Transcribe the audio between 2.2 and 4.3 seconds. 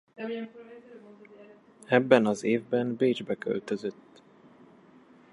az évben Bécsbe költözött.